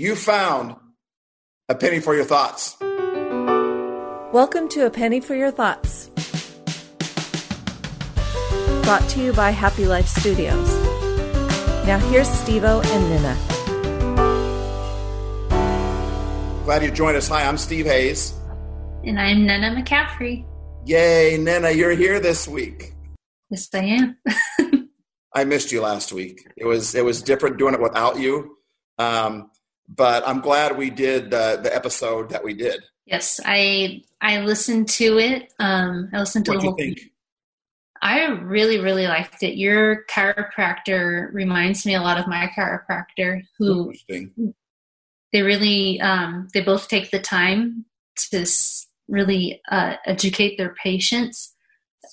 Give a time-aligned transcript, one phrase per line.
[0.00, 0.76] you found
[1.68, 2.74] a penny for your thoughts.
[4.32, 6.08] Welcome to A Penny for Your Thoughts.
[8.82, 10.72] Brought to you by Happy Life Studios.
[11.86, 13.36] Now here's Stevo and Nina.
[16.64, 17.28] Glad you joined us.
[17.28, 18.32] Hi, I'm Steve Hayes.
[19.04, 20.46] And I'm Nana McCaffrey.
[20.86, 22.94] Yay, Nana, you're here this week.
[23.50, 24.16] Yes, I am.
[25.34, 26.48] I missed you last week.
[26.56, 28.56] It was it was different doing it without you,
[28.96, 29.49] um,
[29.96, 32.82] but I'm glad we did the the episode that we did.
[33.06, 35.52] Yes, I I listened to it.
[35.58, 36.76] Um, I listened to What'd the whole.
[36.76, 37.00] think?
[38.02, 39.56] I really really liked it.
[39.56, 43.92] Your chiropractor reminds me a lot of my chiropractor, who
[45.32, 47.84] they really um, they both take the time
[48.30, 48.46] to
[49.08, 51.54] really uh, educate their patients.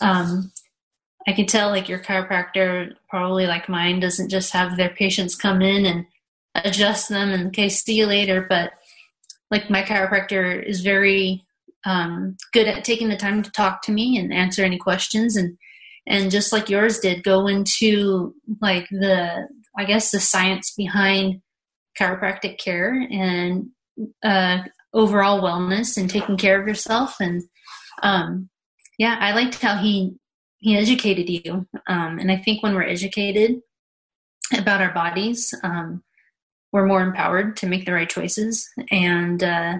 [0.01, 0.51] Um,
[1.27, 5.61] I can tell like your chiropractor, probably like mine, doesn't just have their patients come
[5.61, 6.05] in and
[6.65, 8.45] adjust them and okay, see you later.
[8.47, 8.71] But
[9.51, 11.43] like my chiropractor is very
[11.85, 15.35] um, good at taking the time to talk to me and answer any questions.
[15.35, 15.57] And
[16.05, 21.41] and just like yours did, go into like the I guess the science behind
[21.99, 23.67] chiropractic care and
[24.23, 24.59] uh,
[24.93, 27.15] overall wellness and taking care of yourself.
[27.19, 27.43] And
[28.03, 28.49] um,
[28.97, 30.15] yeah i liked how he
[30.59, 31.67] he educated you.
[31.87, 33.59] Um, and i think when we're educated
[34.57, 36.03] about our bodies um,
[36.71, 39.77] we're more empowered to make the right choices and uh,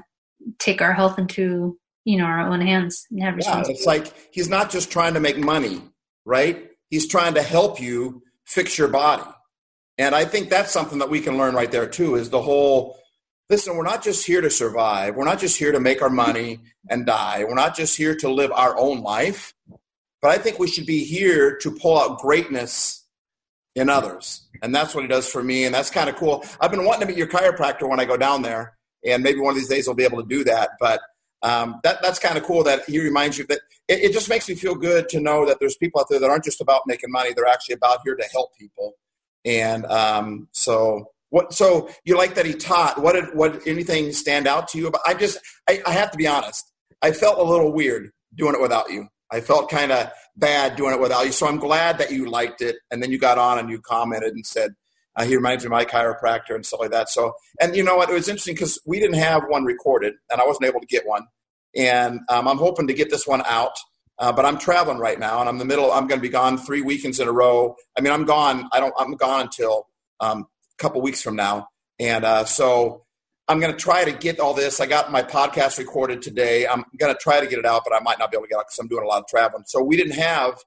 [0.59, 4.49] take our health into you know our own hands and have Yeah, it's like he's
[4.49, 5.81] not just trying to make money,
[6.25, 6.69] right?
[6.89, 9.29] He's trying to help you fix your body.
[9.97, 12.97] And I think that's something that we can learn right there too is the whole
[13.49, 15.15] listen, we're not just here to survive.
[15.15, 17.43] We're not just here to make our money and die.
[17.43, 19.53] We're not just here to live our own life.
[20.21, 23.05] But I think we should be here to pull out greatness
[23.75, 24.46] in others.
[24.61, 25.65] And that's what he does for me.
[25.65, 26.43] And that's kind of cool.
[26.59, 28.77] I've been wanting to meet your chiropractor when I go down there.
[29.05, 30.71] And maybe one of these days I'll be able to do that.
[30.79, 31.01] But
[31.43, 34.49] um, that, that's kind of cool that he reminds you that it, it just makes
[34.49, 37.11] me feel good to know that there's people out there that aren't just about making
[37.11, 37.31] money.
[37.33, 38.95] They're actually about here to help people.
[39.45, 44.47] And um, so what, so you like that he taught, what did, what, anything stand
[44.47, 44.89] out to you?
[44.89, 46.71] But I just, I, I have to be honest.
[47.01, 49.07] I felt a little weird doing it without you.
[49.31, 51.31] I felt kind of bad doing it without you.
[51.31, 52.77] So I'm glad that you liked it.
[52.91, 54.75] And then you got on and you commented and said,
[55.15, 57.09] uh, he reminds me of my chiropractor and stuff like that.
[57.09, 58.09] So, and you know what?
[58.09, 61.07] It was interesting because we didn't have one recorded and I wasn't able to get
[61.07, 61.23] one.
[61.75, 63.77] And um, I'm hoping to get this one out.
[64.19, 65.91] Uh, but I'm traveling right now and I'm in the middle.
[65.91, 67.75] I'm going to be gone three weekends in a row.
[67.97, 68.67] I mean, I'm gone.
[68.71, 69.87] I don't, I'm gone until
[70.19, 70.47] um,
[70.79, 71.67] a couple weeks from now.
[71.99, 73.05] And uh, so
[73.47, 74.81] I'm going to try to get all this.
[74.81, 76.67] I got my podcast recorded today.
[76.67, 78.49] I'm going to try to get it out, but I might not be able to
[78.49, 79.63] get it because I'm doing a lot of traveling.
[79.65, 80.57] So we didn't have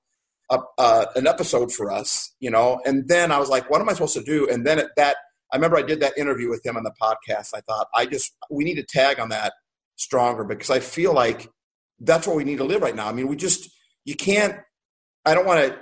[0.51, 2.81] a, uh, an episode for us, you know.
[2.87, 4.49] And then I was like, what am I supposed to do?
[4.49, 5.17] And then at that,
[5.53, 7.51] I remember I did that interview with him on the podcast.
[7.55, 9.53] I thought, I just, we need to tag on that
[9.97, 11.51] stronger because I feel like
[11.99, 13.09] that's what we need to live right now.
[13.09, 13.69] I mean, we just,
[14.07, 14.57] you can't,
[15.27, 15.79] I don't want to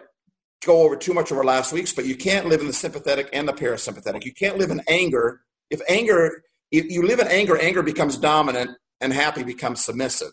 [0.67, 3.47] go over too much over last week's, but you can't live in the sympathetic and
[3.47, 4.25] the parasympathetic.
[4.25, 5.43] You can't live in anger.
[5.71, 8.71] If anger, if you live in anger, anger becomes dominant
[9.01, 10.33] and happy becomes submissive.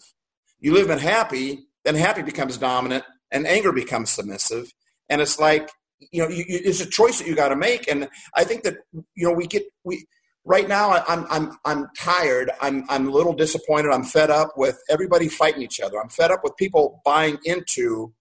[0.59, 4.73] You live in happy, then happy becomes dominant and anger becomes submissive.
[5.09, 5.69] And it's like,
[6.11, 7.89] you know, you, you, it's a choice that you got to make.
[7.89, 10.05] And I think that, you know, we get, we,
[10.43, 12.51] right now I'm, I'm, I'm tired.
[12.61, 13.91] I'm, I'm a little disappointed.
[13.91, 15.99] I'm fed up with everybody fighting each other.
[15.99, 18.13] I'm fed up with people buying into,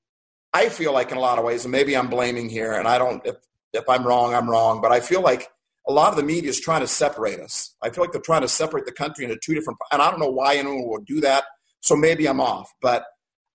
[0.53, 2.99] I feel like in a lot of ways, and maybe I'm blaming here and I
[2.99, 3.37] don't, if,
[3.73, 5.49] if I'm wrong, I'm wrong, but I feel like
[5.87, 7.75] a lot of the media is trying to separate us.
[7.83, 10.21] I feel like they're trying to separate the country into two different, and I don't
[10.21, 11.45] know why anyone would do that.
[11.81, 13.05] So maybe I'm off, but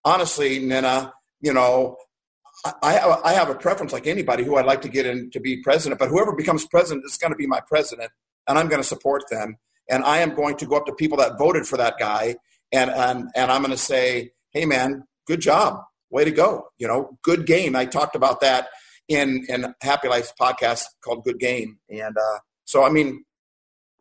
[0.06, 1.98] honestly, Nina, you know,
[2.66, 5.62] I I have a preference like anybody who I'd like to get in to be
[5.64, 8.12] president, but whoever becomes president is going to be my president
[8.48, 9.58] and I'm going to support them.
[9.90, 12.36] And I am going to go up to people that voted for that guy
[12.72, 15.82] and, and, and I'm going to say, hey man, good job.
[16.10, 16.68] Way to go.
[16.78, 17.76] You know, good game.
[17.76, 18.68] I talked about that
[19.10, 21.80] in, in Happy Life's podcast called Good Game.
[21.90, 23.26] And uh, so, I mean,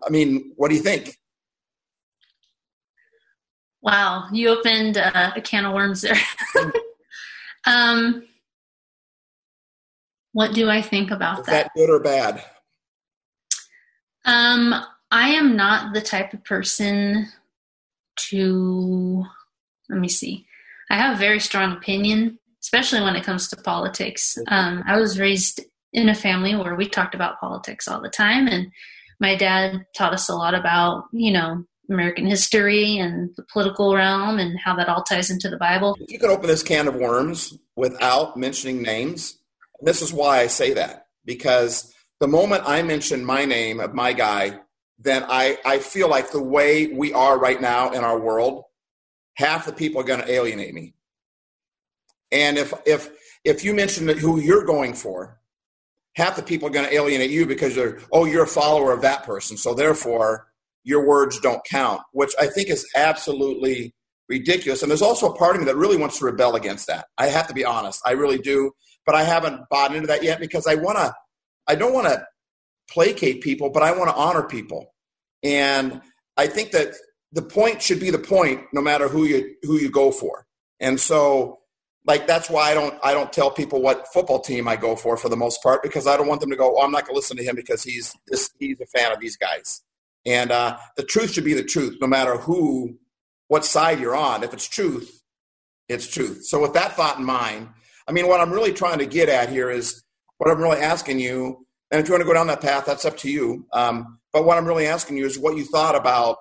[0.06, 1.16] I mean, what do you think?
[3.80, 6.20] Wow, you opened uh, a can of worms there.
[7.66, 8.24] um,
[10.32, 11.52] what do I think about Is that?
[11.64, 12.44] that good or bad?
[14.24, 14.74] Um,
[15.10, 17.28] I am not the type of person
[18.28, 19.24] to.
[19.88, 20.46] Let me see.
[20.90, 22.38] I have a very strong opinion,
[22.68, 24.36] especially when it comes to politics.
[24.48, 25.62] Um, I was raised
[25.94, 28.70] in a family where we talked about politics all the time, and
[29.20, 34.38] my dad taught us a lot about, you know, American history and the political realm
[34.38, 35.96] and how that all ties into the Bible.
[35.98, 39.38] If you could open this can of worms without mentioning names,
[39.80, 41.06] this is why I say that.
[41.24, 44.60] Because the moment I mention my name of my guy,
[44.98, 48.64] then I, I feel like the way we are right now in our world,
[49.36, 50.92] half the people are going to alienate me.
[52.32, 53.10] And if if
[53.44, 55.38] if you mention who you're going for,
[56.14, 59.02] half the people are going to alienate you because they're oh you're a follower of
[59.02, 60.46] that person, so therefore
[60.84, 63.94] your words don't count, which I think is absolutely
[64.28, 64.82] ridiculous.
[64.82, 67.06] And there's also a part of me that really wants to rebel against that.
[67.16, 68.72] I have to be honest, I really do,
[69.06, 71.14] but I haven't bought into that yet because I want to.
[71.66, 72.24] I don't want to
[72.90, 74.94] placate people, but I want to honor people.
[75.42, 76.00] And
[76.36, 76.94] I think that
[77.32, 80.46] the point should be the point no matter who you who you go for.
[80.80, 81.58] And so
[82.08, 85.16] like that's why I don't I don't tell people what football team I go for
[85.16, 87.14] for the most part because I don't want them to go, oh, I'm not going
[87.14, 89.82] to listen to him because he's this, he's a fan of these guys.
[90.26, 92.98] And uh, the truth should be the truth, no matter who,
[93.46, 94.42] what side you're on.
[94.42, 95.22] If it's truth,
[95.88, 96.44] it's truth.
[96.44, 97.68] So with that thought in mind,
[98.08, 100.02] I mean, what I'm really trying to get at here is
[100.38, 103.04] what I'm really asking you and if you want to go down that path, that's
[103.04, 103.66] up to you.
[103.72, 106.36] Um, but what I'm really asking you is what you thought about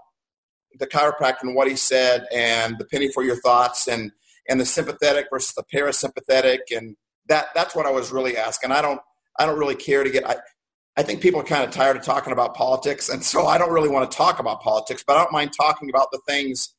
[0.79, 4.11] the chiropractor and what he said, and the penny for your thoughts, and
[4.47, 6.95] and the sympathetic versus the parasympathetic, and
[7.27, 8.71] that that's what I was really asking.
[8.71, 9.01] I don't
[9.39, 10.27] I don't really care to get.
[10.27, 10.37] I,
[10.95, 13.71] I think people are kind of tired of talking about politics, and so I don't
[13.71, 16.73] really want to talk about politics, but I don't mind talking about the things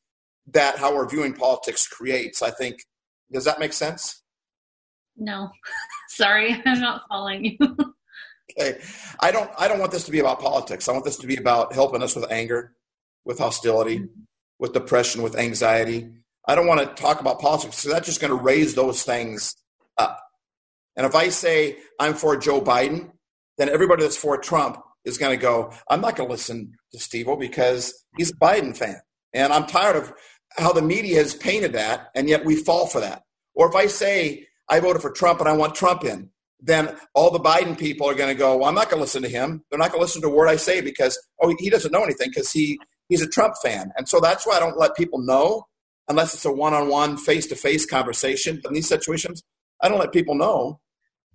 [0.51, 2.41] that how we're viewing politics creates.
[2.41, 2.83] I think
[3.31, 4.21] does that make sense?
[5.15, 5.49] No,
[6.09, 7.57] sorry, I'm not following you.
[8.59, 8.79] okay.
[9.19, 10.87] I don't I don't want this to be about politics.
[10.87, 12.73] I want this to be about helping us with anger,
[13.25, 14.21] with hostility, mm-hmm.
[14.59, 16.09] with depression, with anxiety.
[16.49, 19.55] I don't want to talk about politics so that's just going to raise those things
[19.99, 20.19] up.
[20.95, 23.11] And if I say I'm for Joe Biden,
[23.59, 26.99] then everybody that's for Trump is going to go, I'm not going to listen to
[26.99, 28.99] Steve because he's a Biden fan.
[29.31, 30.11] And I'm tired of
[30.57, 33.21] how the media has painted that, and yet we fall for that.
[33.53, 37.29] Or if I say I voted for Trump and I want Trump in, then all
[37.29, 39.63] the Biden people are going to go, well, I'm not going to listen to him.
[39.69, 42.03] They're not going to listen to a word I say because, oh, he doesn't know
[42.03, 43.91] anything because he, he's a Trump fan.
[43.97, 45.67] And so that's why I don't let people know
[46.09, 48.61] unless it's a one-on-one, face-to-face conversation.
[48.65, 49.41] In these situations,
[49.81, 50.79] I don't let people know,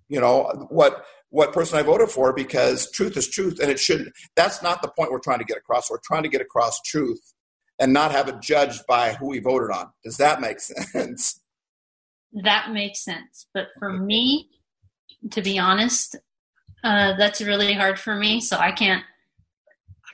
[0.09, 4.13] you know, what what person I voted for because truth is truth and it shouldn't.
[4.37, 5.91] That's not the point we're trying to get across.
[5.91, 7.35] We're trying to get across truth
[7.81, 9.87] and not have it judged by who we voted on.
[10.05, 11.41] Does that make sense?
[12.45, 13.47] That makes sense.
[13.53, 14.51] But for me,
[15.31, 16.17] to be honest.
[16.83, 18.41] Uh, that's really hard for me.
[18.43, 19.03] So I can't.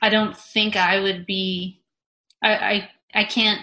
[0.01, 1.81] I don't think I would be.
[2.41, 3.59] I, I I can't.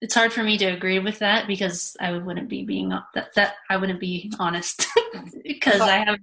[0.00, 3.54] It's hard for me to agree with that because I wouldn't be being that that
[3.68, 4.86] I wouldn't be honest
[5.44, 6.18] because I have.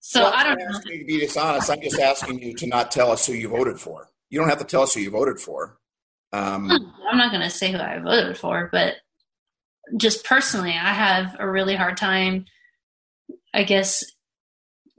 [0.00, 0.80] So well, I don't know.
[0.86, 1.70] You to be dishonest.
[1.70, 4.08] I'm just asking you to not tell us who you voted for.
[4.30, 5.78] You don't have to tell us who you voted for.
[6.32, 6.70] Um,
[7.10, 8.94] I'm not going to say who I voted for, but
[9.96, 12.46] just personally, I have a really hard time
[13.54, 14.04] I guess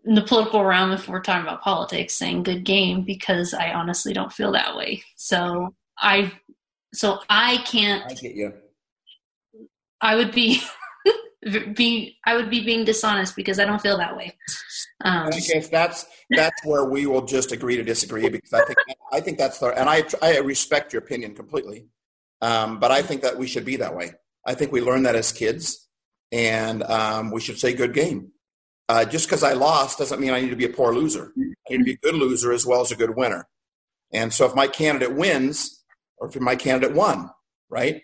[0.05, 4.13] in the political realm, if we're talking about politics, saying good game because I honestly
[4.13, 5.03] don't feel that way.
[5.15, 6.31] So I,
[6.93, 8.03] so I can't.
[8.09, 8.53] I get you.
[10.01, 10.61] I would be.
[11.75, 14.37] be I would be being dishonest because I don't feel that way.
[15.03, 18.77] Um, I guess that's that's where we will just agree to disagree because I think
[19.11, 21.87] I think that's the and I I respect your opinion completely,
[22.41, 24.13] um, but I think that we should be that way.
[24.45, 25.89] I think we learn that as kids,
[26.31, 28.31] and um, we should say good game
[28.89, 31.31] uh, just because I lost doesn't mean I need to be a poor loser.
[31.37, 33.47] I need to be a good loser as well as a good winner.
[34.11, 35.82] And so if my candidate wins,
[36.24, 37.30] or if my candidate won,
[37.70, 38.01] right?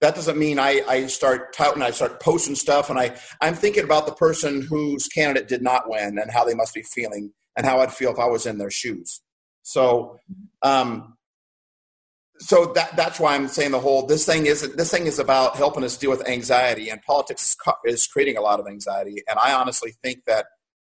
[0.00, 3.84] That doesn't mean I, I start touting, I start posting stuff, and I, I'm thinking
[3.84, 7.66] about the person whose candidate did not win and how they must be feeling and
[7.66, 9.20] how I'd feel if I was in their shoes.
[9.64, 10.18] So
[10.62, 11.18] um,
[12.38, 15.56] so that that's why I'm saying the whole this thing is this thing is about
[15.56, 19.52] helping us deal with anxiety and politics is creating a lot of anxiety and I
[19.52, 20.46] honestly think that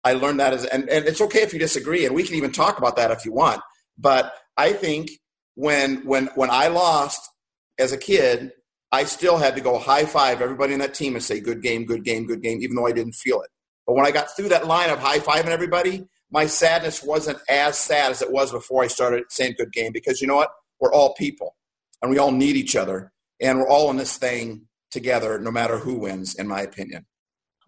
[0.02, 2.50] I learned that as and, and it's okay if you disagree and we can even
[2.50, 3.60] talk about that if you want
[3.98, 5.10] but I think
[5.54, 7.30] when when when I lost
[7.78, 8.52] as a kid
[8.92, 11.84] I still had to go high five everybody in that team and say good game
[11.84, 13.50] good game good game even though I didn't feel it.
[13.86, 17.78] But when I got through that line of high fiving everybody my sadness wasn't as
[17.78, 20.50] sad as it was before I started saying good game because you know what?
[20.80, 21.56] We're all people
[22.02, 25.78] and we all need each other and we're all in this thing together no matter
[25.78, 27.06] who wins in my opinion.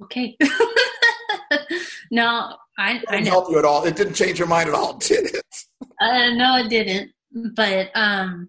[0.02, 0.37] Okay.
[2.11, 3.85] No i I didn't help you at all.
[3.85, 5.57] It didn't change your mind at all did it?
[6.00, 7.11] Uh, no it didn't
[7.55, 8.49] but um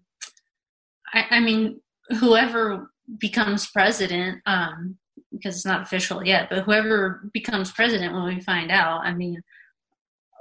[1.13, 1.82] I, I mean
[2.20, 4.98] whoever becomes president um
[5.32, 9.41] because it's not official yet but whoever becomes president when we find out i mean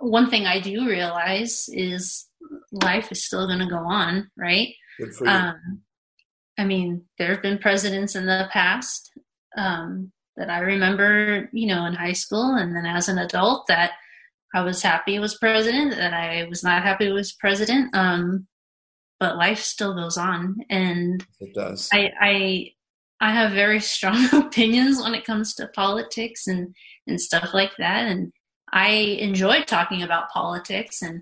[0.00, 2.26] one thing i do realize is
[2.72, 4.74] life is still going to go on, right?
[4.98, 5.30] Good for you.
[5.30, 5.82] Um,
[6.58, 9.12] I mean, there have been presidents in the past
[9.56, 13.92] um, that I remember, you know, in high school and then as an adult that
[14.56, 17.94] I was happy was president, that I was not happy was president.
[17.94, 18.46] Um,
[19.20, 21.90] but life still goes on, and it does.
[21.92, 22.70] I, I
[23.20, 26.74] I have very strong opinions when it comes to politics and
[27.06, 28.32] and stuff like that, and
[28.72, 28.88] I
[29.20, 31.20] enjoy talking about politics, and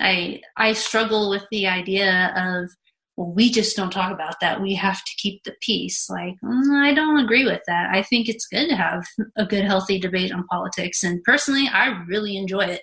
[0.00, 2.70] I I struggle with the idea of
[3.18, 4.62] well, we just don't talk about that.
[4.62, 6.08] We have to keep the peace.
[6.08, 7.90] Like, mm, I don't agree with that.
[7.92, 9.04] I think it's good to have
[9.36, 11.02] a good, healthy debate on politics.
[11.02, 12.82] And personally, I really enjoy it.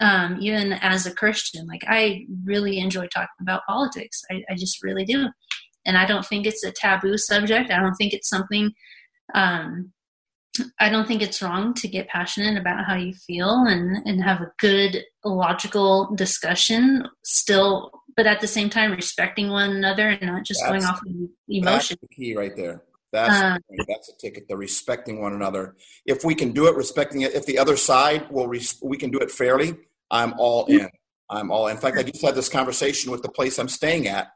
[0.00, 4.24] Um, even as a Christian, like I really enjoy talking about politics.
[4.32, 5.28] I, I, just really do.
[5.86, 7.70] And I don't think it's a taboo subject.
[7.70, 8.72] I don't think it's something,
[9.32, 9.92] um,
[10.78, 14.42] I don't think it's wrong to get passionate about how you feel and, and have
[14.42, 20.44] a good logical discussion still but at the same time respecting one another and not
[20.44, 21.08] just that's, going off of
[21.48, 21.96] emotion.
[22.00, 22.82] That's the key right there.
[23.12, 24.48] That's um, the that's a ticket.
[24.48, 25.76] The respecting one another.
[26.06, 27.34] If we can do it, respecting it.
[27.34, 29.74] If the other side will, res- we can do it fairly.
[30.10, 30.88] I'm all in.
[31.28, 31.76] I'm all in.
[31.76, 34.28] In fact, I just had this conversation with the place I'm staying at,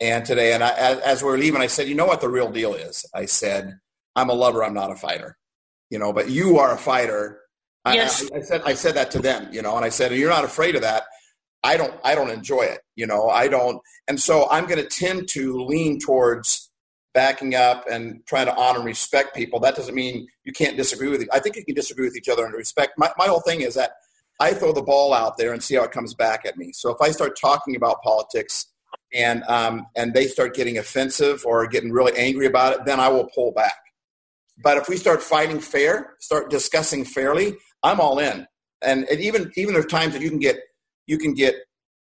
[0.00, 2.28] and today, and I, as, as we were leaving, I said, "You know what the
[2.28, 3.78] real deal is?" I said,
[4.14, 4.62] "I'm a lover.
[4.62, 5.36] I'm not a fighter."
[5.90, 7.40] You know, but you are a fighter.
[7.86, 8.28] Yes.
[8.32, 9.48] I, I, said I said that to them.
[9.52, 11.04] You know, and I said, "You're not afraid of that."
[11.62, 12.80] I don't I don't enjoy it.
[12.94, 16.70] You know, I don't and so I'm gonna tend to lean towards
[17.14, 19.60] backing up and trying to honor and respect people.
[19.60, 22.44] That doesn't mean you can't disagree with I think you can disagree with each other
[22.44, 22.92] and respect.
[22.98, 23.92] My my whole thing is that
[24.40, 26.72] I throw the ball out there and see how it comes back at me.
[26.72, 28.66] So if I start talking about politics
[29.12, 33.08] and um, and they start getting offensive or getting really angry about it, then I
[33.08, 33.78] will pull back.
[34.62, 38.46] But if we start fighting fair, start discussing fairly, I'm all in.
[38.82, 40.58] And, and even even there's times that you can get
[41.06, 41.56] you can get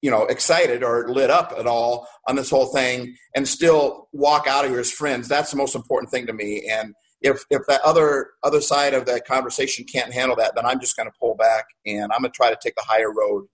[0.01, 4.47] you know excited or lit up at all on this whole thing and still walk
[4.47, 5.29] out of here as friends.
[5.29, 6.69] That's the most important thing to me.
[6.71, 10.81] And if if that other other side of that conversation can't handle that then i'm
[10.81, 13.47] just going to pull back and i'm going to try to take the higher road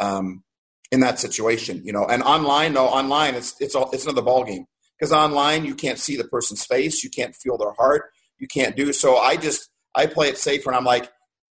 [0.00, 0.42] um,
[0.92, 2.06] in that situation you know.
[2.06, 4.66] And online no online it's it's all it's another ball game
[4.98, 7.02] because online you can't see the person's face.
[7.02, 10.70] You can't feel their heart you can't do so i just i play it safer
[10.70, 11.10] and i'm like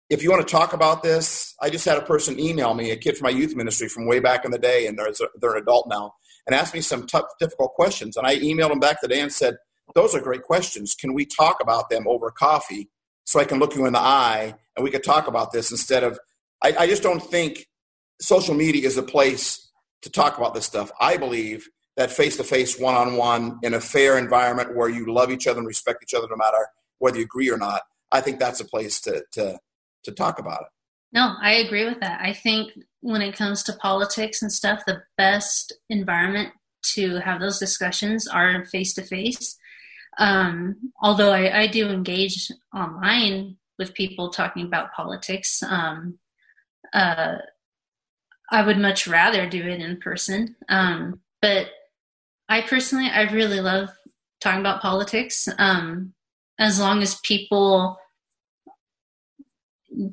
[0.09, 2.95] if you want to talk about this, I just had a person email me, a
[2.95, 5.11] kid from my youth ministry from way back in the day, and they're,
[5.41, 6.13] they're an adult now,
[6.45, 8.15] and asked me some tough, difficult questions.
[8.15, 9.55] And I emailed them back today and said,
[9.95, 10.93] Those are great questions.
[10.93, 12.89] Can we talk about them over coffee
[13.25, 16.03] so I can look you in the eye and we could talk about this instead
[16.03, 16.19] of,
[16.63, 17.67] I, I just don't think
[18.19, 19.71] social media is a place
[20.01, 20.91] to talk about this stuff.
[20.99, 25.13] I believe that face to face, one on one, in a fair environment where you
[25.13, 26.57] love each other and respect each other no matter
[27.00, 27.81] whether you agree or not,
[28.12, 29.59] I think that's a place to, to
[30.03, 30.67] to talk about it.
[31.13, 32.19] No, I agree with that.
[32.21, 32.71] I think
[33.01, 36.50] when it comes to politics and stuff, the best environment
[36.93, 39.57] to have those discussions are face to face.
[40.19, 46.19] Although I, I, do engage online with people talking about politics, um,
[46.93, 47.38] uh,
[48.51, 50.55] I would much rather do it in person.
[50.69, 51.67] Um, but
[52.50, 53.89] I personally, I really love
[54.41, 55.47] talking about politics.
[55.57, 56.13] Um,
[56.59, 57.97] as long as people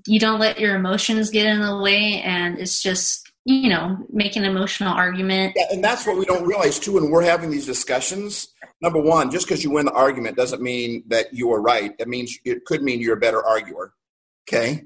[0.07, 4.37] you don't let your emotions get in the way and it's just you know make
[4.37, 5.55] an emotional argument.
[5.57, 8.49] Yeah, and that's what we don't realize too when we're having these discussions.
[8.83, 11.93] Number one just because you win the argument doesn't mean that you are right.
[11.99, 13.95] It means it could mean you're a better arguer
[14.51, 14.85] okay?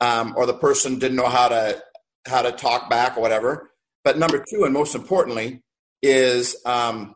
[0.00, 1.82] Um, or the person didn't know how to
[2.26, 3.70] how to talk back or whatever.
[4.04, 5.62] But number two and most importantly
[6.02, 7.14] is um,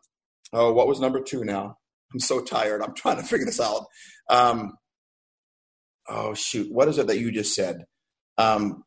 [0.53, 1.77] oh what was number two now
[2.13, 3.85] i'm so tired i'm trying to figure this out
[4.29, 4.73] um,
[6.07, 7.85] oh shoot, what is it that you just said?
[8.37, 8.83] Um,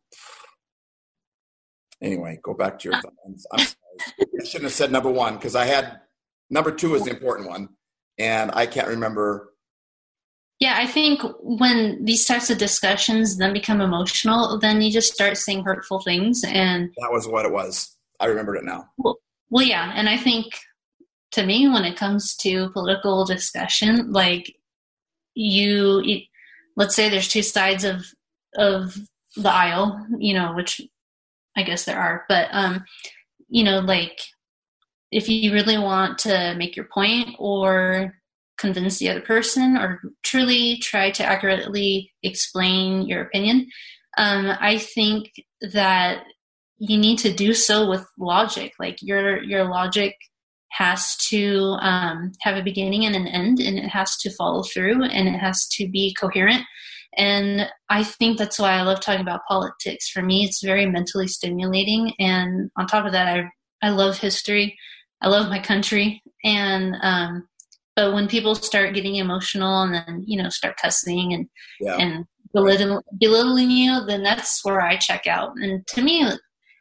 [2.03, 3.47] anyway, go back to your thoughts.
[3.53, 6.01] i shouldn't have said number one because I had
[6.51, 7.69] number two is the important one,
[8.19, 9.53] and I can't remember.
[10.61, 15.37] Yeah, I think when these types of discussions then become emotional, then you just start
[15.37, 17.97] saying hurtful things, and that was what it was.
[18.21, 18.87] I remembered it now.
[18.99, 19.19] Well,
[19.51, 20.47] well yeah, and I think
[21.33, 24.55] to me, when it comes to political discussion, like
[25.35, 26.03] you,
[26.77, 28.05] let's say there's two sides of
[28.57, 28.97] of
[29.37, 30.81] the aisle, you know, which
[31.57, 32.85] I guess there are, but um,
[33.49, 34.19] you know, like
[35.13, 38.15] if you really want to make your point or
[38.59, 43.69] convince the other person or truly try to accurately explain your opinion,
[44.17, 46.25] um, I think that
[46.79, 48.75] you need to do so with logic.
[48.79, 50.15] Like your your logic
[50.71, 55.05] has to um, have a beginning and an end, and it has to follow through,
[55.05, 56.63] and it has to be coherent.
[57.17, 60.09] And I think that's why I love talking about politics.
[60.09, 64.79] For me, it's very mentally stimulating, and on top of that, I I love history.
[65.21, 67.49] I love my country, and um,
[67.97, 71.49] but when people start getting emotional and then you know start cussing and
[71.81, 71.97] yeah.
[71.97, 75.53] and belittling, belittling you, then that's where I check out.
[75.57, 76.25] And to me,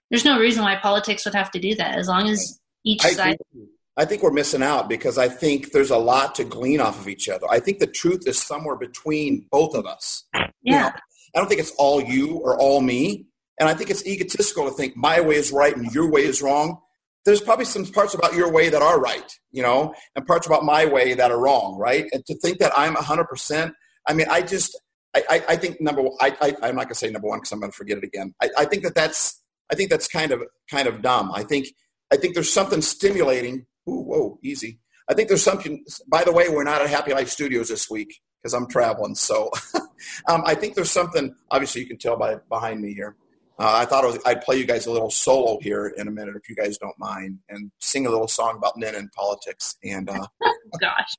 [0.09, 1.97] there's no reason why politics would have to do that.
[1.97, 3.37] As long as each I side.
[3.53, 3.67] agree.
[3.97, 7.07] I think we're missing out because I think there's a lot to glean off of
[7.07, 7.47] each other.
[7.49, 10.23] I think the truth is somewhere between both of us.
[10.35, 10.81] You Yeah.
[10.83, 10.89] know,
[11.35, 13.25] I don't think it's all you or all me.
[13.59, 16.43] And I think it's egotistical to think my way is right and your way is
[16.43, 16.79] wrong.
[17.25, 20.63] There's probably some parts about your way that are right, you know, and parts about
[20.63, 22.05] my way that are wrong, right?
[22.13, 23.73] And to think that I'm 100%,
[24.07, 24.79] I mean, I just,
[25.15, 27.39] I, I, I think number one, I, I, I'm not going to say number one
[27.39, 28.33] because I'm going to forget it again.
[28.41, 31.31] I, I think that that's, I think that's kind of, kind of dumb.
[31.33, 31.67] I think,
[32.11, 33.65] I think there's something stimulating.
[33.89, 34.79] Ooh, whoa, easy.
[35.09, 38.19] I think there's something, by the way, we're not at Happy Life Studios this week
[38.41, 39.15] because I'm traveling.
[39.15, 39.51] So
[40.27, 43.15] um, I think there's something, obviously you can tell by behind me here.
[43.59, 46.35] Uh, I thought was, I'd play you guys a little solo here in a minute,
[46.35, 49.77] if you guys don't mind, and sing a little song about Nina and politics.
[49.83, 50.27] And uh,
[50.79, 51.15] Gosh.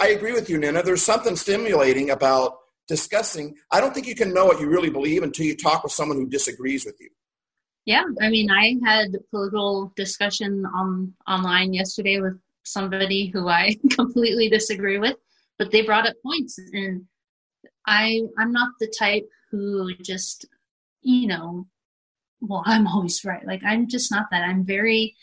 [0.00, 0.82] I agree with you, Nina.
[0.82, 2.56] There's something stimulating about
[2.88, 3.54] discussing.
[3.70, 6.16] I don't think you can know what you really believe until you talk with someone
[6.16, 7.10] who disagrees with you.
[7.86, 13.76] Yeah, I mean, I had a political discussion on online yesterday with somebody who I
[13.90, 15.16] completely disagree with,
[15.58, 17.06] but they brought up points, and
[17.86, 20.46] I I'm not the type who just
[21.02, 21.66] you know,
[22.40, 23.46] well, I'm always right.
[23.46, 24.42] Like I'm just not that.
[24.44, 25.16] I'm very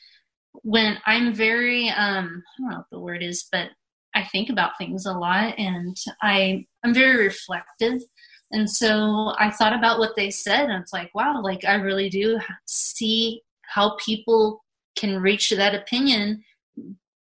[0.63, 3.69] when I'm very um I don't know what the word is, but
[4.15, 8.01] I think about things a lot, and I I'm very reflective.
[8.51, 12.09] And so I thought about what they said, and it's like, wow, like I really
[12.09, 14.63] do see how people
[14.97, 16.43] can reach that opinion.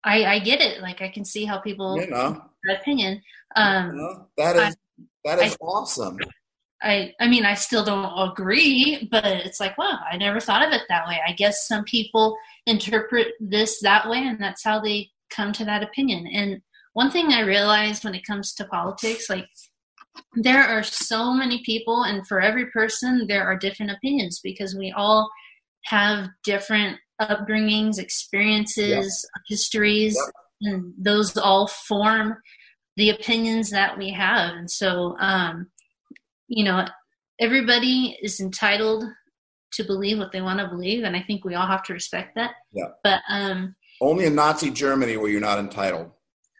[0.04, 0.82] I, I get it.
[0.82, 3.22] Like I can see how people You know, that opinion.
[3.56, 4.76] Um, you know, that is
[5.24, 6.18] that is awesome.
[6.82, 10.72] I I mean I still don't agree, but it's like, wow, I never thought of
[10.72, 11.20] it that way.
[11.26, 15.82] I guess some people interpret this that way, and that's how they come to that
[15.82, 16.26] opinion.
[16.26, 16.60] And
[16.92, 19.48] one thing I realized when it comes to politics, like
[20.34, 24.92] there are so many people, and for every person, there are different opinions because we
[24.96, 25.30] all
[25.84, 30.18] have different upbringings, experiences, histories,
[30.62, 32.36] and those all form
[32.96, 34.54] the opinions that we have.
[34.54, 35.68] And so, um,
[36.48, 36.86] you know,
[37.40, 39.04] everybody is entitled
[39.72, 42.36] to believe what they want to believe, and I think we all have to respect
[42.36, 42.52] that.
[42.72, 42.88] Yeah.
[43.02, 46.10] But um, Only in Nazi Germany were you not entitled,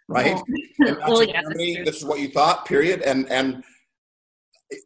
[0.08, 0.40] right?
[0.78, 2.66] well, well, Germany, this is what you thought.
[2.66, 3.02] Period.
[3.02, 3.62] And and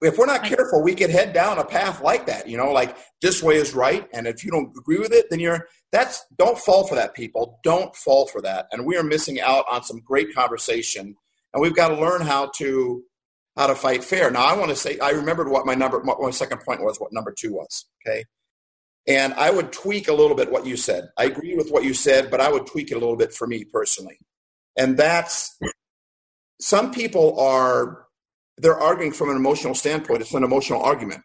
[0.03, 2.49] if we're not careful, we could head down a path like that.
[2.49, 5.41] You know, like this way is right, and if you don't agree with it, then
[5.41, 7.59] you're that's don't fall for that, people.
[7.65, 8.67] Don't fall for that.
[8.73, 11.15] And we are missing out on some great conversation,
[11.55, 13.03] and we've got to learn how to
[13.57, 14.31] how to fight fair.
[14.31, 16.99] Now, I want to say I remembered what my number, what my second point was,
[16.99, 17.87] what number two was.
[18.07, 18.25] Okay.
[19.09, 21.09] And I would tweak a little bit what you said.
[21.17, 23.47] I agree with what you said, but I would tweak it a little bit for
[23.47, 24.19] me personally.
[24.79, 25.59] And that's
[26.61, 28.07] some people are
[28.57, 30.23] they're arguing from an emotional standpoint.
[30.23, 31.23] It's an emotional argument.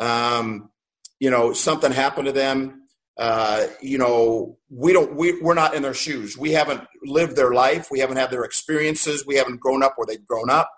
[0.00, 0.70] Um,
[1.18, 2.82] you know, something happened to them.
[3.18, 6.36] Uh, you know, we don't we, we're not in their shoes.
[6.36, 7.88] We haven't lived their life.
[7.90, 9.26] We haven't had their experiences.
[9.26, 10.70] We haven't grown up where they've grown up.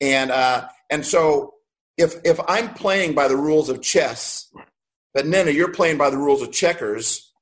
[0.00, 1.54] And uh, and so
[1.96, 4.50] if if I'm playing by the rules of chess,
[5.14, 7.32] but Nina, you're playing by the rules of checkers,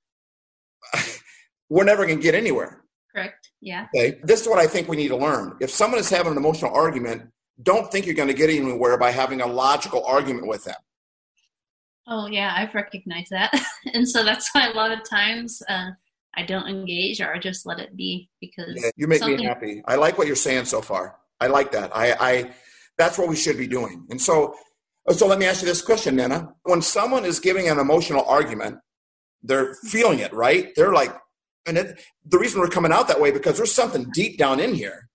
[1.69, 2.85] we're never going to get anywhere.
[3.13, 3.44] correct.
[3.65, 3.87] Yeah.
[3.97, 5.57] Okay, this is what I think we need to learn.
[5.59, 7.23] If someone is having an emotional argument,
[7.63, 10.77] don't think you're going to get anywhere by having a logical argument with them.
[12.07, 13.59] Oh yeah, I've recognized that,
[13.95, 15.93] and so that's why a lot of times uh,
[16.37, 19.83] I don't engage or I just let it be because Yeah, you make me happy.
[19.87, 21.17] I like what you're saying so far.
[21.41, 21.91] I like that.
[21.97, 22.51] I, I
[22.99, 24.07] that's what we should be doing.
[24.11, 24.55] And so,
[25.11, 26.53] so let me ask you this question, Nina.
[26.65, 28.79] When someone is giving an emotional argument,
[29.43, 30.75] they're feeling it, right?
[30.77, 31.17] They're like,
[31.67, 34.75] and it, the reason we're coming out that way because there's something deep down in
[34.75, 35.09] here.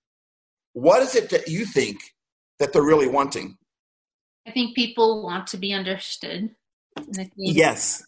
[0.74, 2.00] What is it that you think
[2.60, 3.58] that they're really wanting?
[4.48, 6.56] I think people want to be understood.
[6.96, 8.04] And I think Yes.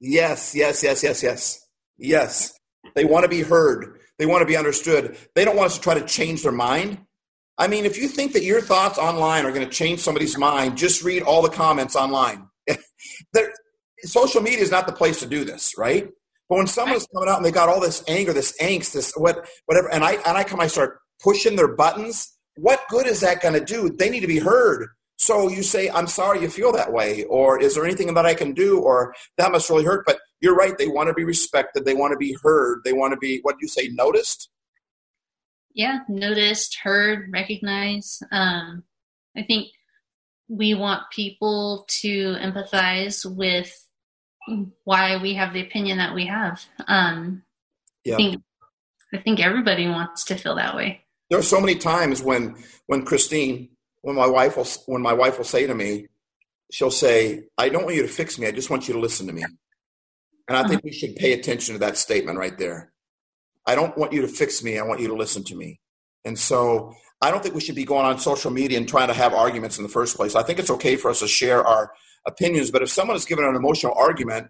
[0.00, 1.66] Yes, yes, yes, yes, yes.
[1.98, 2.52] Yes.
[2.94, 4.00] They want to be heard.
[4.18, 5.16] They want to be understood.
[5.34, 6.98] They don't want us to try to change their mind.
[7.58, 10.76] I mean, if you think that your thoughts online are going to change somebody's mind,
[10.76, 12.48] just read all the comments online.
[14.04, 16.08] Social media is not the place to do this, right?
[16.52, 19.48] But when someone's coming out and they got all this anger, this angst, this what,
[19.64, 22.36] whatever, and I and I come, I start pushing their buttons.
[22.56, 23.88] What good is that going to do?
[23.88, 24.88] They need to be heard.
[25.16, 28.34] So you say, "I'm sorry you feel that way," or "Is there anything that I
[28.34, 31.86] can do?" or "That must really hurt." But you're right; they want to be respected.
[31.86, 32.82] They want to be heard.
[32.84, 34.50] They want to be what do you say, noticed.
[35.72, 38.24] yeah, noticed, heard, recognized.
[38.30, 38.84] Um,
[39.34, 39.68] I think
[40.48, 43.72] we want people to empathize with
[44.84, 46.64] why we have the opinion that we have.
[46.86, 47.42] Um,
[48.04, 48.14] Yeah.
[48.14, 48.42] I think
[49.14, 51.02] I think everybody wants to feel that way.
[51.28, 53.68] There are so many times when when Christine,
[54.00, 56.08] when my wife will when my wife will say to me,
[56.72, 58.46] she'll say, "I don't want you to fix me.
[58.46, 59.44] I just want you to listen to me."
[60.48, 60.80] And I think uh-huh.
[60.84, 62.92] we should pay attention to that statement right there.
[63.66, 64.78] I don't want you to fix me.
[64.78, 65.80] I want you to listen to me.
[66.24, 69.14] And so I don't think we should be going on social media and trying to
[69.14, 70.34] have arguments in the first place.
[70.34, 71.92] I think it's okay for us to share our
[72.26, 74.48] opinions, but if someone is given an emotional argument,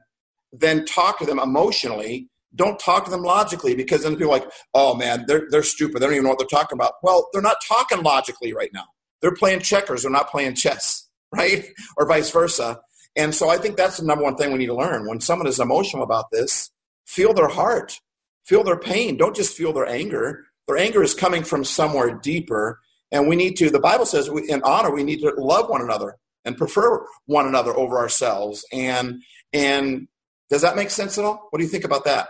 [0.53, 2.29] then talk to them emotionally.
[2.55, 6.01] Don't talk to them logically because then people are like, oh man, they're, they're stupid.
[6.01, 6.95] They don't even know what they're talking about.
[7.03, 8.85] Well, they're not talking logically right now.
[9.23, 10.03] They're playing checkers.
[10.03, 11.67] They're not playing chess, right?
[11.97, 12.81] Or vice versa.
[13.17, 15.09] And so I think that's the number one thing we need to learn.
[15.09, 16.71] When someone is emotional about this,
[17.07, 17.99] feel their heart,
[18.45, 19.17] feel their pain.
[19.17, 20.45] Don't just feel their anger.
[20.67, 22.81] Their anger is coming from somewhere deeper.
[23.11, 26.17] And we need to, the Bible says in honor, we need to love one another
[26.45, 28.65] and prefer one another over ourselves.
[28.73, 30.09] And, and
[30.51, 31.49] does that make sense at all?
[31.51, 32.29] What do you think about that?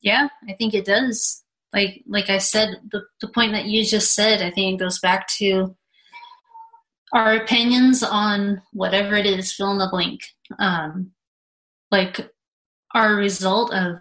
[0.00, 1.42] Yeah, I think it does.
[1.72, 5.00] Like, like I said, the, the point that you just said, I think it goes
[5.00, 5.74] back to
[7.12, 10.20] our opinions on whatever it is, fill in the blank.
[10.58, 11.12] Um,
[11.90, 12.28] like
[12.92, 13.96] our result of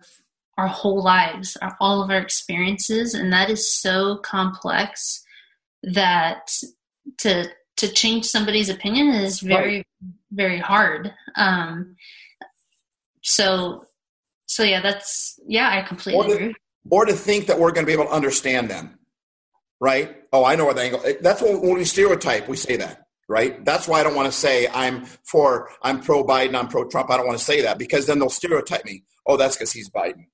[0.58, 5.24] our whole lives, our, all of our experiences, and that is so complex
[5.84, 6.52] that
[7.20, 7.46] to
[7.78, 9.88] to change somebody's opinion is very right.
[10.32, 11.14] very hard.
[11.36, 11.96] Um,
[13.22, 13.86] so
[14.46, 16.56] so yeah, that's yeah, I completely or to, agree.
[16.90, 19.00] Or to think that we're going to be able to understand them,
[19.80, 20.18] right?
[20.32, 21.02] Oh, I know what the angle.
[21.22, 23.64] That's what when we stereotype, we say that right?
[23.66, 27.10] That's why I don't want to say I'm for, I'm pro Biden, I'm pro Trump.
[27.10, 29.04] I don't want to say that because then they'll stereotype me.
[29.26, 30.28] Oh, that's because he's Biden.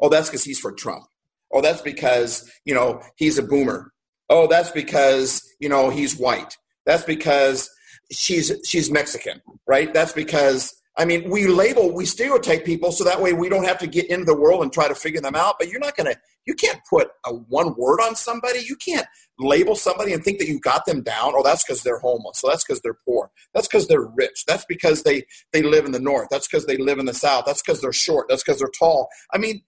[0.00, 1.04] Oh, that's because he's for Trump.
[1.52, 3.92] Oh, that's because, you know, he's a boomer.
[4.28, 6.56] Oh, that's because, you know, he's white.
[6.86, 7.68] That's because
[8.10, 9.92] she's she's Mexican, right?
[9.92, 13.78] That's because I mean, we label, we stereotype people so that way we don't have
[13.80, 15.56] to get into the world and try to figure them out.
[15.58, 18.60] But you're not going to, you can't put a one word on somebody.
[18.60, 19.06] You can't
[19.38, 21.34] label somebody and think that you got them down.
[21.36, 22.38] Oh, that's because they're homeless.
[22.38, 23.30] So that's because they're poor.
[23.52, 24.44] That's because they're rich.
[24.46, 26.28] That's because they they live in the north.
[26.30, 27.44] That's because they live in the south.
[27.44, 28.28] That's because they're short.
[28.30, 29.08] That's because they're tall.
[29.34, 29.62] I mean,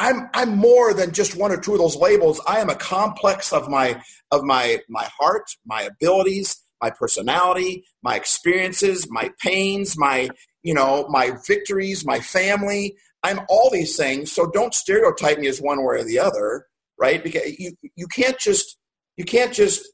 [0.00, 2.40] I'm I'm more than just one or two of those labels.
[2.48, 8.16] I am a complex of my of my my heart, my abilities, my personality, my
[8.16, 10.30] experiences, my pains, my
[10.62, 12.96] you know, my victories, my family.
[13.22, 14.32] I'm all these things.
[14.32, 16.66] So don't stereotype me as one way or the other,
[16.98, 17.22] right?
[17.22, 18.78] Because you you can't just
[19.18, 19.86] you can't just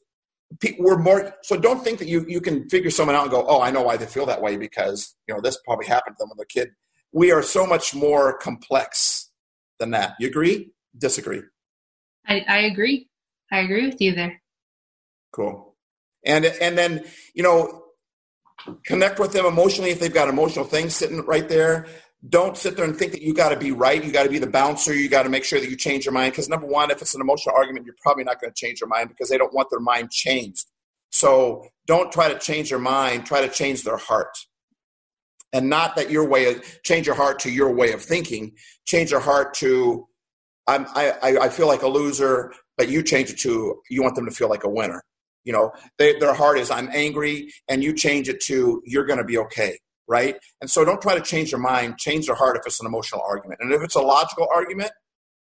[0.79, 3.61] we're more so don't think that you you can figure someone out and go oh
[3.61, 6.29] i know why they feel that way because you know this probably happened to them
[6.29, 6.69] when they're kid
[7.11, 9.26] we are so much more complex
[9.79, 11.41] than that you agree disagree
[12.27, 13.09] i, I agree
[13.51, 14.41] i agree with you there
[15.33, 15.75] cool
[16.25, 17.83] and and then you know
[18.85, 21.87] connect with them emotionally if they've got emotional things sitting right there
[22.29, 24.03] don't sit there and think that you got to be right.
[24.03, 24.93] You got to be the bouncer.
[24.93, 26.31] You got to make sure that you change your mind.
[26.31, 28.89] Because number one, if it's an emotional argument, you're probably not going to change your
[28.89, 30.65] mind because they don't want their mind changed.
[31.11, 33.25] So don't try to change your mind.
[33.25, 34.35] Try to change their heart,
[35.53, 38.53] and not that your way of change your heart to your way of thinking.
[38.85, 40.07] Change your heart to
[40.67, 44.25] I'm, I I feel like a loser, but you change it to you want them
[44.25, 45.03] to feel like a winner.
[45.43, 49.19] You know, they, their heart is I'm angry, and you change it to you're going
[49.19, 50.35] to be okay right?
[50.61, 53.21] And so don't try to change your mind, change your heart if it's an emotional
[53.27, 53.59] argument.
[53.61, 54.91] And if it's a logical argument,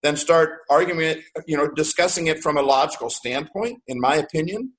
[0.03, 4.73] then start arguing it you know, discussing it from a logical standpoint, in my opinion.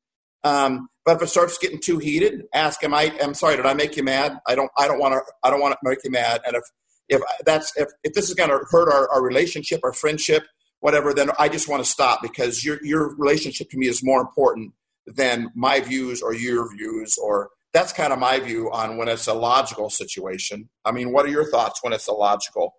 [0.43, 2.93] Um, but if it starts getting too heated, ask, him.
[2.93, 3.11] I?
[3.21, 3.55] I'm sorry.
[3.55, 4.37] Did I make you mad?
[4.47, 4.71] I don't.
[4.77, 5.21] I don't want to.
[5.43, 6.63] I don't want to make you mad." And if
[7.09, 10.43] if that's if, if this is going to hurt our, our relationship, our friendship,
[10.79, 14.21] whatever, then I just want to stop because your your relationship to me is more
[14.21, 14.73] important
[15.07, 19.27] than my views or your views or that's kind of my view on when it's
[19.27, 20.69] a logical situation.
[20.85, 22.75] I mean, what are your thoughts when it's a logical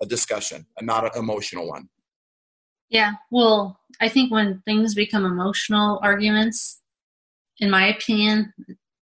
[0.00, 1.88] a discussion and not an emotional one?
[2.88, 6.80] Yeah, well, I think when things become emotional arguments,
[7.58, 8.52] in my opinion,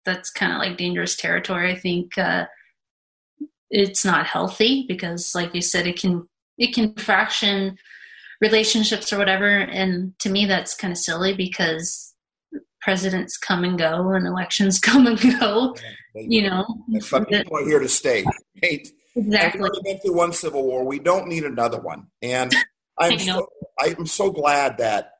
[0.04, 1.72] that's kind of like dangerous territory.
[1.72, 2.46] I think uh,
[3.70, 6.28] it's not healthy because, like you said, it can
[6.58, 7.76] it can fraction
[8.40, 9.46] relationships or whatever.
[9.48, 12.14] And to me, that's kind of silly because
[12.80, 15.74] presidents come and go and elections come and go.
[16.14, 18.24] you know, people are here to stay.
[18.62, 18.88] Right?
[19.16, 19.62] Exactly.
[19.62, 20.84] We've been through one civil war.
[20.84, 22.06] We don't need another one.
[22.22, 22.54] And
[22.98, 25.12] I'm so, I'm so glad that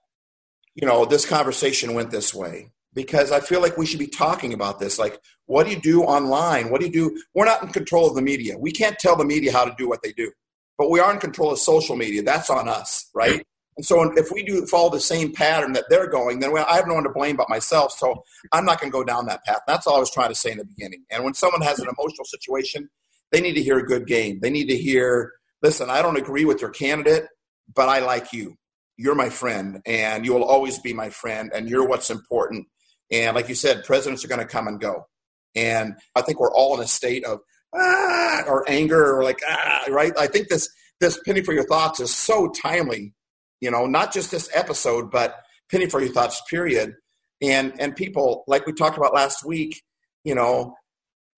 [0.75, 4.55] you know this conversation went this way because I feel like we should be talking
[4.55, 4.99] about this.
[4.99, 6.71] Like, what do you do online?
[6.71, 7.23] What do you do?
[7.35, 8.59] We're not in control of the media.
[8.59, 10.33] We can't tell the media how to do what they do,
[10.79, 12.23] but we are in control of social media.
[12.23, 13.47] That's on us, right?
[13.77, 16.89] And so if we do follow the same pattern that they're going, then I have
[16.89, 17.93] no one to blame but myself.
[17.93, 19.61] So I'm not going to go down that path.
[19.67, 21.05] That's all I was trying to say in the beginning.
[21.11, 22.89] And when someone has an emotional situation,
[23.31, 24.41] they need to hear a good game.
[24.41, 27.27] They need to hear, listen, I don't agree with your candidate,
[27.75, 28.57] but I like you.
[28.97, 32.67] You're my friend, and you'll always be my friend, and you're what's important.
[33.11, 35.07] And like you said, presidents are going to come and go.
[35.55, 37.41] And I think we're all in a state of
[37.75, 40.13] ah, or anger or like ah, right.
[40.19, 40.69] I think this
[41.01, 43.15] this penny for your thoughts is so timely.
[43.61, 45.37] You know, not just this episode, but
[45.71, 46.43] penny for your thoughts.
[46.49, 46.95] Period.
[47.43, 49.83] And and people like we talked about last week.
[50.25, 50.75] You know,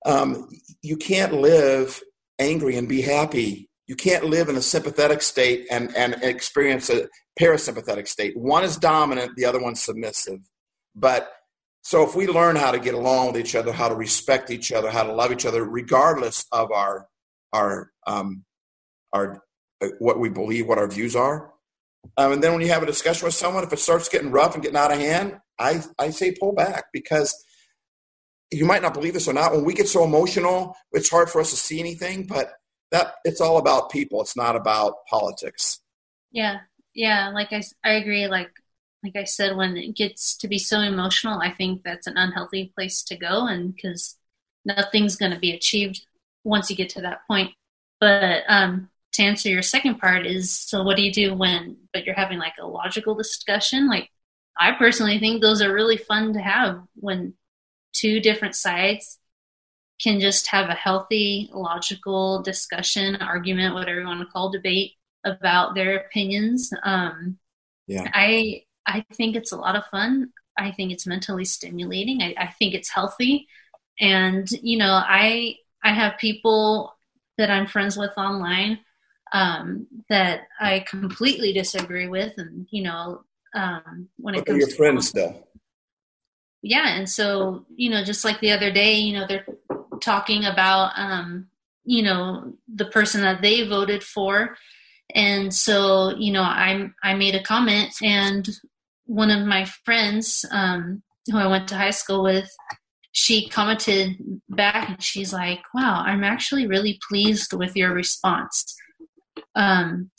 [0.06, 0.48] um,
[0.82, 2.00] you can't live
[2.38, 3.68] angry and be happy.
[3.86, 7.08] You can't live in a sympathetic state and, and experience a
[7.40, 8.36] parasympathetic state.
[8.36, 10.40] One is dominant, the other one's submissive.
[10.94, 11.30] But
[11.88, 14.72] so if we learn how to get along with each other, how to respect each
[14.72, 17.08] other, how to love each other, regardless of our
[17.54, 18.44] our um,
[19.10, 19.42] our
[19.80, 21.50] uh, what we believe, what our views are,
[22.18, 24.52] um, and then when you have a discussion with someone, if it starts getting rough
[24.52, 27.34] and getting out of hand, I I say pull back because
[28.50, 29.52] you might not believe this or not.
[29.52, 32.26] When we get so emotional, it's hard for us to see anything.
[32.26, 32.52] But
[32.90, 34.20] that it's all about people.
[34.20, 35.80] It's not about politics.
[36.32, 36.58] Yeah,
[36.94, 37.30] yeah.
[37.30, 38.26] Like I I agree.
[38.26, 38.50] Like
[39.02, 42.72] like I said, when it gets to be so emotional, I think that's an unhealthy
[42.74, 44.16] place to go, and because
[44.64, 46.04] nothing's going to be achieved
[46.44, 47.52] once you get to that point.
[48.00, 52.04] But um, to answer your second part is, so what do you do when, but
[52.04, 53.88] you're having like a logical discussion?
[53.88, 54.10] Like,
[54.58, 57.34] I personally think those are really fun to have when
[57.92, 59.18] two different sides
[60.00, 64.92] can just have a healthy, logical discussion, argument, whatever you want to call debate
[65.24, 66.72] about their opinions.
[66.82, 67.38] Um,
[67.86, 68.10] yeah.
[68.12, 70.32] I I think it's a lot of fun.
[70.56, 72.22] I think it's mentally stimulating.
[72.22, 73.46] I, I think it's healthy.
[74.00, 76.96] And, you know, I I have people
[77.36, 78.80] that I'm friends with online
[79.32, 83.24] um, that I completely disagree with, and you know,
[83.54, 85.46] um, when it comes your to friends, though.
[86.62, 89.46] Yeah, and so you know, just like the other day, you know, they're
[90.00, 91.48] talking about um,
[91.84, 94.56] you know the person that they voted for,
[95.14, 98.48] and so you know, I'm I made a comment, and
[99.08, 102.48] one of my friends um, who I went to high school with,
[103.12, 104.16] she commented
[104.50, 108.76] back and she's like, "Wow, I'm actually really pleased with your response."
[109.56, 110.10] Um,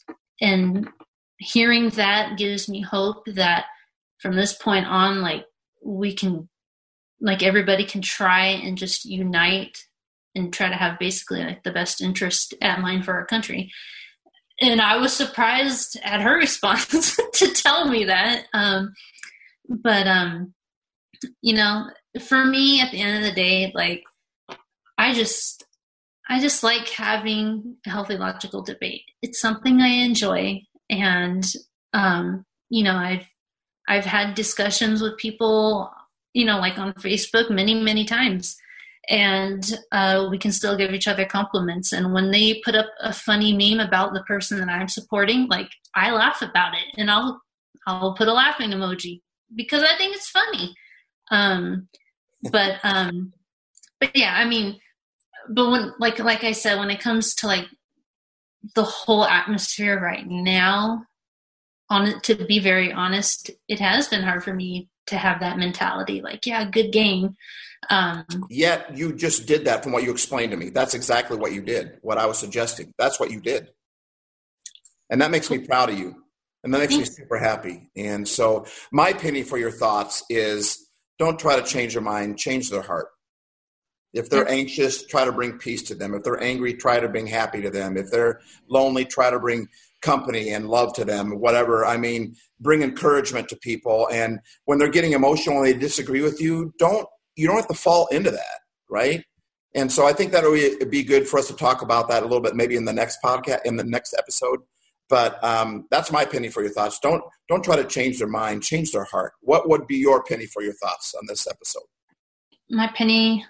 [0.42, 0.90] and
[1.38, 3.66] hearing that gives me hope that
[4.20, 5.46] from this point on, like
[5.86, 6.50] we can,
[7.22, 9.78] like everybody can try and just unite
[10.34, 13.72] and try to have basically like the best interest at mind for our country
[14.62, 18.46] and I was surprised at her response to tell me that.
[18.54, 18.94] Um,
[19.68, 20.54] but um,
[21.42, 21.90] you know,
[22.28, 24.04] for me, at the end of the day, like
[24.98, 25.66] I just,
[26.30, 29.04] I just like having a healthy, logical debate.
[29.22, 31.46] It's something I enjoy, and
[31.94, 33.28] um, you know, I've,
[33.88, 35.92] I've had discussions with people,
[36.34, 38.56] you know, like on Facebook, many, many times
[39.10, 41.92] and uh, we can still give each other compliments.
[41.92, 45.70] And when they put up a funny meme about the person that I'm supporting, like
[45.96, 47.42] I laugh about it, and I'll
[47.88, 49.22] I'll put a laughing emoji
[49.56, 50.76] because I think it's funny.
[51.32, 51.88] Um,
[52.52, 53.34] but um,
[54.00, 54.80] but yeah, I mean,
[55.50, 57.66] but when like like I said, when it comes to like
[58.76, 61.06] the whole atmosphere right now,
[61.90, 65.58] on it to be very honest, it has been hard for me to have that
[65.58, 66.22] mentality.
[66.22, 67.36] Like, yeah, good game
[67.90, 70.70] um, Yet you just did that from what you explained to me.
[70.70, 72.94] That's exactly what you did, what I was suggesting.
[72.98, 73.70] That's what you did.
[75.10, 76.16] And that makes me proud of you.
[76.64, 77.90] And that makes me super happy.
[77.96, 82.70] And so, my penny for your thoughts is don't try to change their mind, change
[82.70, 83.08] their heart.
[84.14, 86.14] If they're anxious, try to bring peace to them.
[86.14, 87.96] If they're angry, try to bring happy to them.
[87.96, 89.68] If they're lonely, try to bring
[90.02, 91.86] company and love to them, whatever.
[91.86, 94.08] I mean, bring encouragement to people.
[94.12, 97.08] And when they're getting emotional and they disagree with you, don't
[97.40, 99.24] you don't have to fall into that, right?
[99.74, 102.26] And so I think that would be good for us to talk about that a
[102.26, 104.60] little bit, maybe in the next podcast, in the next episode.
[105.10, 107.00] But um, that's my penny for your thoughts.
[107.00, 109.34] Don't don't try to change their mind, change their heart.
[109.42, 111.84] What would be your penny for your thoughts on this episode?
[112.70, 113.46] My penny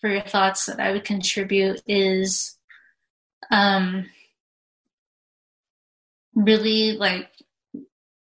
[0.00, 2.56] for your thoughts that I would contribute is
[3.50, 4.06] um,
[6.34, 7.28] really like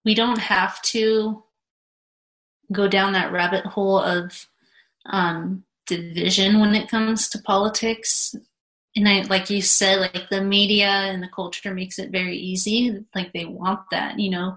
[0.06, 1.44] we don't have to
[2.72, 4.48] go down that rabbit hole of
[5.06, 8.36] um, division when it comes to politics.
[8.96, 13.04] And I, like you said, like the media and the culture makes it very easy.
[13.16, 14.56] Like they want that, you know,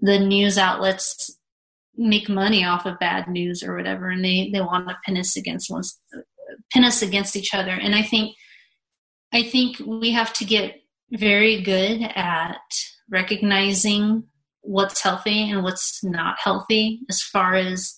[0.00, 1.36] the news outlets
[1.96, 5.36] make money off of bad news or whatever, and they they want to pin us
[5.36, 5.82] against one,
[6.72, 7.72] pin us against each other.
[7.72, 8.34] And I think,
[9.32, 10.76] I think we have to get
[11.10, 12.60] very good at
[13.10, 14.24] recognizing
[14.62, 17.96] what's healthy and what's not healthy as far as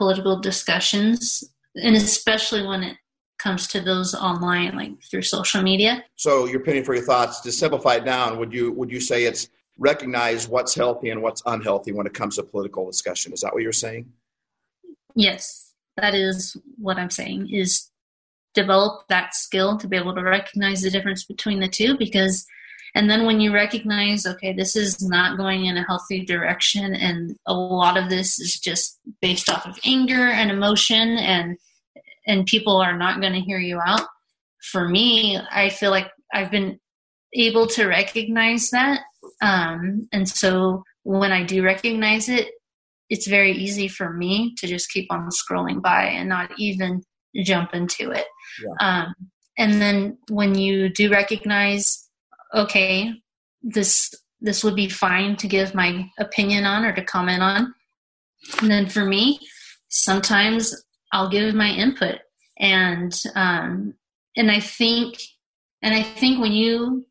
[0.00, 2.96] political discussions, and especially when it
[3.38, 6.02] comes to those online, like through social media.
[6.16, 7.40] So, your penny for your thoughts.
[7.40, 11.42] To simplify it down, would you would you say it's recognize what's healthy and what's
[11.44, 13.34] unhealthy when it comes to political discussion?
[13.34, 14.10] Is that what you're saying?
[15.14, 17.90] Yes, that is what I'm saying is
[18.54, 22.46] develop that skill to be able to recognize the difference between the two because
[22.94, 27.36] and then when you recognize okay this is not going in a healthy direction and
[27.46, 31.56] a lot of this is just based off of anger and emotion and
[32.26, 34.06] and people are not going to hear you out
[34.70, 36.78] for me i feel like i've been
[37.34, 39.00] able to recognize that
[39.42, 42.48] um, and so when i do recognize it
[43.08, 47.02] it's very easy for me to just keep on scrolling by and not even
[47.44, 48.26] jump into it
[48.62, 49.04] yeah.
[49.04, 49.14] um,
[49.58, 52.09] and then when you do recognize
[52.54, 53.12] okay
[53.62, 57.74] this this would be fine to give my opinion on or to comment on.
[58.60, 59.38] And then for me
[59.88, 62.18] sometimes i'll give my input.
[62.58, 63.94] And um,
[64.36, 65.18] and i think
[65.82, 67.06] and i think when you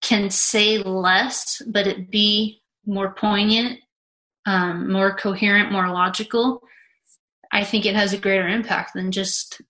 [0.00, 3.78] can say less but it be more poignant
[4.46, 6.62] um, more coherent more logical
[7.52, 9.60] i think it has a greater impact than just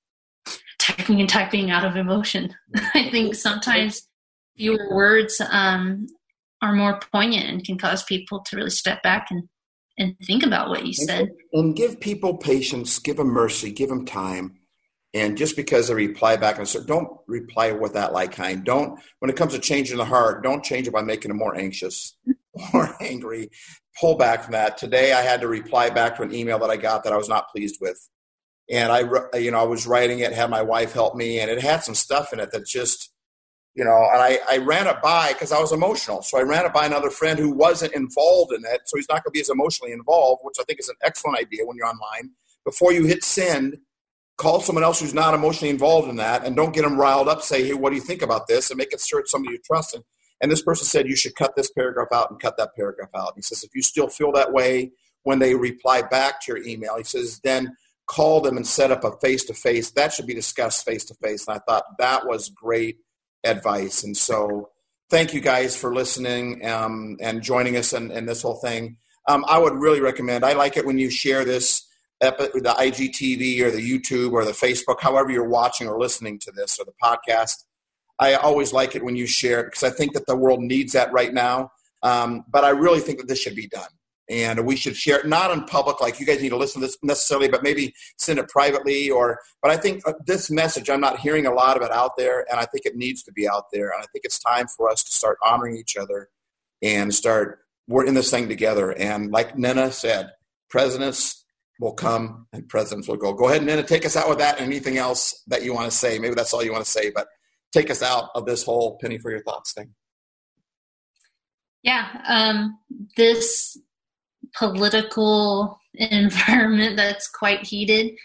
[0.82, 2.54] typing and typing out of emotion.
[2.94, 4.08] I think sometimes
[4.56, 6.06] fewer words um,
[6.60, 9.48] are more poignant and can cause people to really step back and,
[9.98, 11.30] and think about what you said.
[11.52, 14.58] And give people patience, give them mercy, give them time.
[15.14, 18.64] And just because they reply back and so don't reply with that like kind.
[18.64, 21.54] Don't, when it comes to changing the heart, don't change it by making them more
[21.54, 22.16] anxious
[22.72, 23.50] or angry.
[24.00, 24.78] Pull back from that.
[24.78, 27.28] Today I had to reply back to an email that I got that I was
[27.28, 28.08] not pleased with.
[28.70, 29.00] And I,
[29.36, 31.94] you know, I was writing it, had my wife help me, and it had some
[31.94, 33.12] stuff in it that just,
[33.74, 36.22] you know, and I, I ran it by because I was emotional.
[36.22, 38.82] So I ran it by another friend who wasn't involved in it.
[38.84, 41.38] So he's not going to be as emotionally involved, which I think is an excellent
[41.38, 42.30] idea when you're online.
[42.64, 43.78] Before you hit send,
[44.36, 47.42] call someone else who's not emotionally involved in that and don't get them riled up.
[47.42, 48.70] Say, hey, what do you think about this?
[48.70, 49.94] And make it sure it's somebody you trust.
[49.94, 50.04] And,
[50.42, 53.32] and this person said, you should cut this paragraph out and cut that paragraph out.
[53.36, 56.96] He says, if you still feel that way when they reply back to your email,
[56.98, 59.92] he says, then call them and set up a face to face.
[59.92, 61.46] That should be discussed face to face.
[61.46, 62.98] And I thought that was great
[63.44, 64.04] advice.
[64.04, 64.70] And so
[65.10, 68.96] thank you guys for listening um, and joining us in, in this whole thing.
[69.28, 71.86] Um, I would really recommend, I like it when you share this,
[72.20, 76.52] epi- the IGTV or the YouTube or the Facebook, however you're watching or listening to
[76.52, 77.64] this or the podcast.
[78.18, 80.92] I always like it when you share it because I think that the world needs
[80.92, 81.70] that right now.
[82.02, 83.88] Um, but I really think that this should be done
[84.32, 86.86] and we should share it not in public like you guys need to listen to
[86.86, 91.00] this necessarily but maybe send it privately or but i think uh, this message i'm
[91.00, 93.48] not hearing a lot of it out there and i think it needs to be
[93.48, 96.28] out there and i think it's time for us to start honoring each other
[96.82, 98.92] and start we're in this thing together.
[98.92, 100.30] And like nina said
[100.70, 101.44] presidents
[101.80, 103.32] will come and presidents will go.
[103.32, 105.96] Go ahead nina take us out with that and anything else that you want to
[105.96, 106.18] say.
[106.18, 107.28] Maybe that's all you want to say but
[107.72, 109.94] take us out of this whole penny for your thoughts thing.
[111.82, 112.78] Yeah um,
[113.16, 113.76] this
[114.56, 118.16] political environment that's quite heated.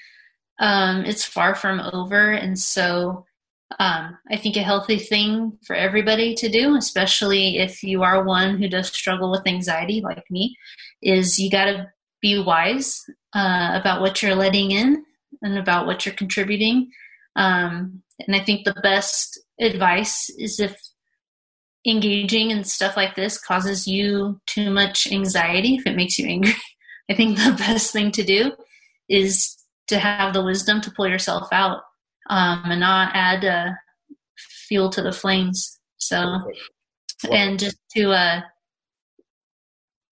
[0.59, 3.25] Um, it's far from over, and so
[3.79, 8.57] um, I think a healthy thing for everybody to do, especially if you are one
[8.57, 10.55] who does struggle with anxiety like me,
[11.01, 11.87] is you got to
[12.21, 13.03] be wise
[13.35, 15.03] uh, about what you're letting in
[15.41, 16.89] and about what you're contributing.
[17.35, 20.79] Um, and I think the best advice is if
[21.87, 26.53] engaging in stuff like this causes you too much anxiety, if it makes you angry,
[27.09, 28.51] I think the best thing to do
[29.09, 29.55] is
[29.87, 31.81] to have the wisdom to pull yourself out
[32.29, 33.71] um, and not add uh,
[34.67, 35.79] fuel to the flames.
[35.97, 36.51] So,
[37.31, 38.41] and just to, uh,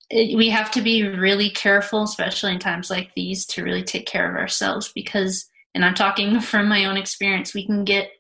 [0.10, 4.06] it, we have to be really careful, especially in times like these, to really take
[4.06, 8.12] care of ourselves because, and I'm talking from my own experience, we can get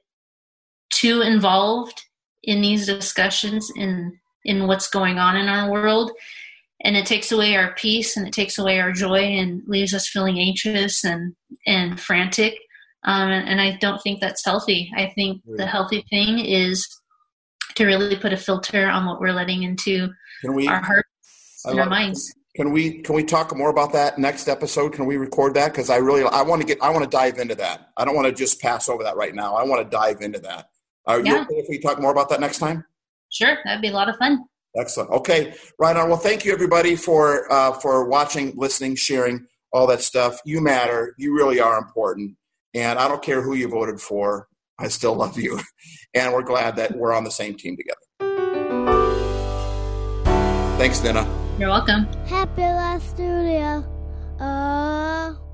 [0.91, 2.04] too involved
[2.45, 6.11] in these discussions in in what's going on in our world.
[6.83, 10.07] And it takes away our peace and it takes away our joy and leaves us
[10.07, 12.55] feeling anxious and and frantic.
[13.03, 14.91] Um, and, and, i don't think that's healthy.
[14.95, 15.67] I think the mm.
[15.67, 16.87] healthy thing is
[17.75, 20.09] to really put a filter on what we're letting into
[20.43, 22.33] we, our hearts and our minds.
[22.55, 24.93] Can we can we talk more about that next episode?
[24.93, 25.71] Can we record that?
[25.71, 27.91] Because i really i want to get i want to dive into that.
[27.95, 29.55] I don't want to just pass over that right now.
[29.55, 30.69] I want to dive into that
[31.07, 31.33] are yeah.
[31.33, 32.83] you okay if we talk more about that next time?
[33.29, 34.45] Sure, that'd be a lot of fun.
[34.77, 35.09] Excellent.
[35.11, 36.09] Okay, right on.
[36.09, 40.39] Well, thank you everybody for uh, for watching, listening, sharing all that stuff.
[40.45, 41.15] You matter.
[41.17, 42.35] You really are important,
[42.73, 44.47] and I don't care who you voted for.
[44.77, 45.59] I still love you,
[46.13, 47.99] and we're glad that we're on the same team together.
[50.77, 51.25] Thanks, Nina.
[51.57, 52.05] You're welcome.
[52.25, 53.85] Happy Last Studio.
[54.39, 55.44] Uh...